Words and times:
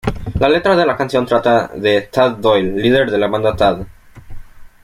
La 0.39 0.47
letra 0.49 0.75
de 0.75 0.83
la 0.87 0.97
canción 0.97 1.27
trata 1.27 1.67
de 1.75 2.01
Tad 2.01 2.37
Doyle, 2.37 2.75
líder 2.75 3.11
de 3.11 3.19
la 3.19 3.27
banda 3.27 3.55
Tad. 3.55 3.85